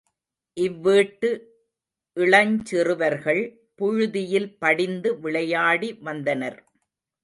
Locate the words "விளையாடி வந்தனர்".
5.19-6.59